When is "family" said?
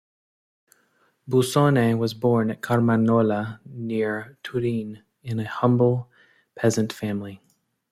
6.91-7.39